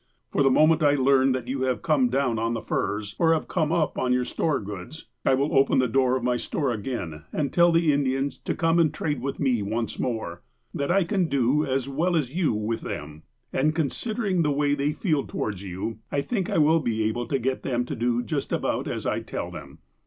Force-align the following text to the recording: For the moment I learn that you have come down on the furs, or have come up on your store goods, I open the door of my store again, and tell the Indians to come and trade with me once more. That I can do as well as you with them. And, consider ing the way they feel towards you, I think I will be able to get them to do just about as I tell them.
For 0.31 0.41
the 0.41 0.49
moment 0.49 0.81
I 0.81 0.95
learn 0.95 1.31
that 1.33 1.47
you 1.47 1.61
have 1.61 1.83
come 1.83 2.09
down 2.09 2.39
on 2.39 2.55
the 2.55 2.61
furs, 2.63 3.15
or 3.19 3.35
have 3.35 3.47
come 3.47 3.71
up 3.71 3.99
on 3.99 4.11
your 4.11 4.25
store 4.25 4.59
goods, 4.59 5.05
I 5.23 5.33
open 5.33 5.77
the 5.77 5.87
door 5.87 6.17
of 6.17 6.23
my 6.23 6.37
store 6.37 6.71
again, 6.71 7.25
and 7.31 7.53
tell 7.53 7.71
the 7.71 7.93
Indians 7.93 8.39
to 8.45 8.55
come 8.55 8.79
and 8.79 8.91
trade 8.91 9.21
with 9.21 9.39
me 9.39 9.61
once 9.61 9.99
more. 9.99 10.41
That 10.73 10.89
I 10.89 11.03
can 11.03 11.25
do 11.29 11.63
as 11.67 11.87
well 11.87 12.15
as 12.15 12.33
you 12.33 12.51
with 12.51 12.81
them. 12.81 13.21
And, 13.53 13.75
consider 13.75 14.25
ing 14.25 14.41
the 14.41 14.49
way 14.51 14.73
they 14.73 14.91
feel 14.93 15.27
towards 15.27 15.61
you, 15.61 15.99
I 16.11 16.21
think 16.21 16.49
I 16.49 16.57
will 16.57 16.79
be 16.79 17.03
able 17.03 17.27
to 17.27 17.37
get 17.37 17.61
them 17.61 17.85
to 17.85 17.95
do 17.95 18.23
just 18.23 18.51
about 18.51 18.87
as 18.87 19.05
I 19.05 19.19
tell 19.19 19.51
them. 19.51 19.77